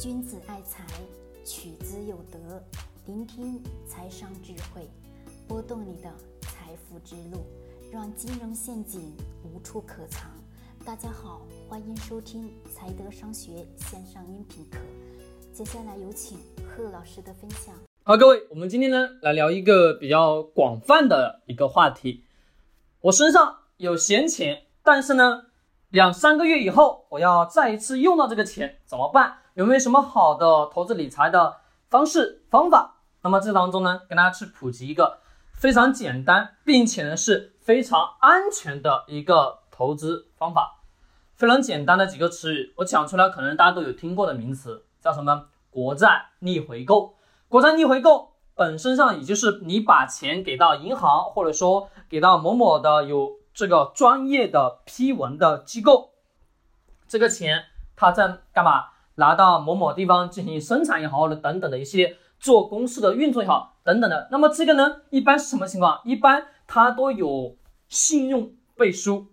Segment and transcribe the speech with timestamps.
[0.00, 0.84] 君子爱财，
[1.44, 2.60] 取之有德。
[3.06, 4.90] 聆听财商智慧，
[5.46, 7.46] 拨动你的财富之路，
[7.92, 10.28] 让金融陷阱无处可藏。
[10.84, 14.78] 大家好，欢迎收听财德商学线上音频课。
[15.52, 17.72] 接下来有请贺老师的分享。
[18.02, 22.24] 好，各位，我们今天呢来聊一个比较广泛的一个话题。
[23.02, 25.44] 我身上有闲钱，但是呢，
[25.90, 29.38] 两三个月以后我要再一次用到这个钱，怎么办？
[29.54, 32.96] 有没有什么好的投资理财的方式方法？
[33.22, 35.20] 那么这当中呢，跟大家去普及一个
[35.52, 40.80] 非常简单，并且呢是非常安全的一个投资方法。
[41.36, 45.46] 非常简单的几个词语，我讲出来，可能大家都有听过的名词，叫什么？
[45.70, 47.14] 国债逆回购。
[47.48, 56.10] 国债逆回购本身上，也就是你把钱给到银行，或者说给到某某的有这个专业的批文的机构，
[57.06, 58.86] 这个钱它在干嘛？
[59.16, 64.28] 拿到某某地方进行生产也好，或者等等的一系列做公司的运作也好，等等的。
[64.30, 66.00] 那么这个呢，一般是什么情况？
[66.04, 67.56] 一般它都有
[67.88, 69.26] 信用背书，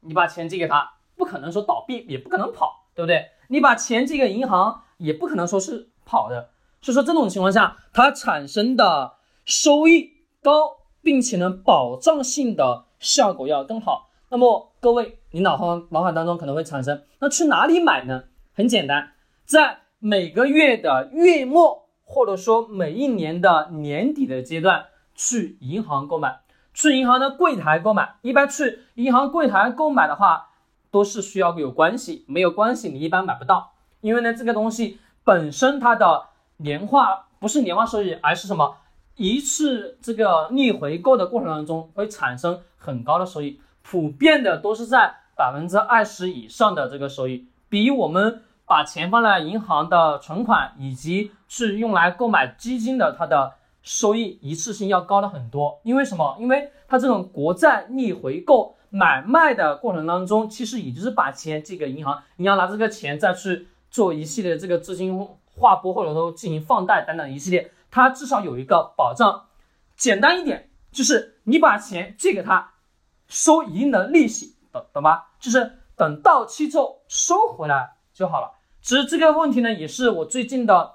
[0.00, 3.26] 你把钱借给他，不可能说倒闭，也不可能跑，对不对？
[3.48, 6.50] 你把钱借给银行，也不可能说是跑的。
[6.80, 10.10] 所以说这种情况下，它产生的收益
[10.42, 14.10] 高，并且呢保障性的效果要更好。
[14.30, 18.24] 那么各位，你脑后脑海当中可能会产生，那去哪里买呢？
[18.54, 19.12] 很简单，
[19.46, 26.40] 在每个月的月末，或者说每一年的年底的阶段，去银行购买，
[26.74, 28.16] 去银行的柜台购买。
[28.20, 30.50] 一般去银行柜台购买的话，
[30.90, 33.72] 都是需要有关系，没有关系你一般买不到。
[34.02, 36.26] 因为呢，这个东西本身它的
[36.58, 38.76] 年化不是年化收益，而是什么？
[39.16, 47.48] 一次这个逆回购的过程当中会产生很高的收益，普遍的都是在百分之二十以上的这个收益。
[47.72, 55.80] 比我们把钱放在银行的存款，以及是用来购买基金的，它的收益一次性要高的很多。
[55.82, 56.36] 因为什么？
[56.38, 69.44] 因为它这种国债逆回购买卖的过程当中，其实也就是把钱借给银行，银行拿这个钱再去做一系列这个资金划拨，或者说进行放贷等等一系列，它至少有一个保障。
[69.96, 72.74] 简单一点，就是你把钱借给他，
[73.28, 75.30] 收一定的利息，懂懂吧？
[75.40, 75.78] 就是。
[75.96, 78.52] 等到期之后收回来就好了。
[78.80, 80.94] 其实这个问题呢，也是我最近的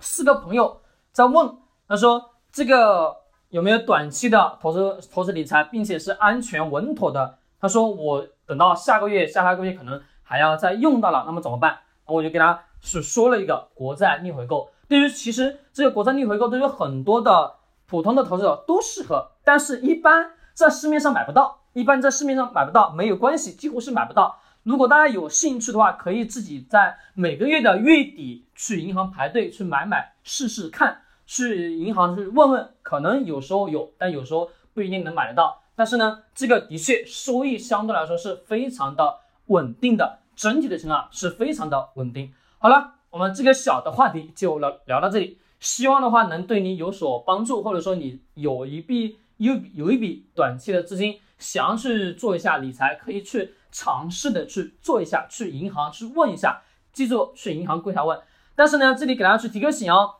[0.00, 0.80] 四个朋友
[1.12, 1.56] 在问，
[1.88, 3.16] 他说这个
[3.50, 7.38] 有没有短期的投资投资理财，并且是安全稳妥的？
[7.60, 11.78] 他说我等到下个月、下下个月可能还要再用到了，那么怎么办？
[12.06, 14.68] 我就给他是说了一个国债逆回购。
[14.88, 17.54] 对于其实这个国债逆回购，对于很多的
[17.86, 21.60] 普通的投资者都适合，但是一般在市面上买不到。
[21.76, 24.40] 一般在市面上买不到，没有关系，几乎是买不到。
[24.62, 35.64] 如果大家有兴趣的话，可以自己在每个月的月底去银行排队去买买试试看，去银行去问问，可能有时候有，但有时候不一定能买得到。
[35.74, 39.16] 但是呢，这个的确收益相对来说是非常的
[39.48, 42.32] 稳定的，整体的情况是非常的稳定。
[42.56, 51.20] 好了，我们这个小的话题就聊聊到这里，希望的话能对你有所帮助，或者说你有一笔有有一笔短期的资金。
[51.38, 58.18] 想要去做一下理财，可以去尝试的去做一下，去银行去问一下，记住去银行柜台问。
[58.54, 60.14] 但是呢，这里给大家去提个醒哦，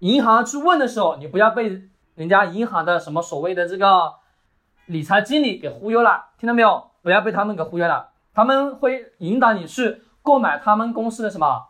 [0.00, 4.14] 银行去问的时候，你不要被人家银行的什么所谓的这个
[4.86, 6.90] 理财经理给忽悠了，听到没有？
[7.02, 11.68] 不要被他们给忽悠了，他们会引导你去购买他们公司的什么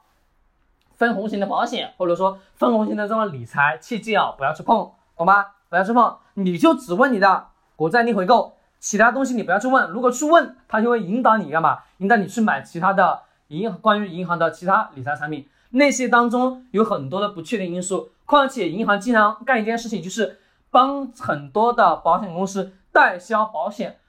[0.95, 5.47] 分红型的保险，或者说分红型的这种理财，切记啊，不要去碰，懂吗？
[5.69, 8.56] 不要去碰，你就只问你的国债逆回购。
[8.84, 11.78] 其他东西你不要去问，如果去问，他就会引导你干嘛？
[11.99, 18.11] 引导你去买其他的银关于银行的其他理财产品，那些当中有很多的不确定因素。
[18.27, 20.39] 况且银行经常干一件事情，就是
[20.71, 24.00] 帮很多的保险公司代销保险，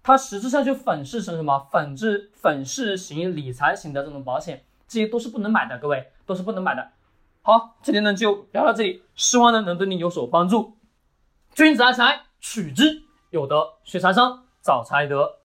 [0.00, 6.90] 它实质上就粉饰成什么粉质粉饰型理财型的这种保险，这些都是不能买的，各位都是不能买的。
[7.42, 10.76] 好，今天呢就聊到这里，希望呢能对你有所帮助。
[11.52, 13.09] 君子爱财，取之。
[13.30, 15.36] 有德学财商，找财德。